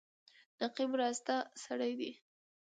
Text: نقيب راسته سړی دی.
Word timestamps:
نقيب 0.61 0.91
راسته 1.01 1.35
سړی 1.63 1.91
دی. 1.99 2.11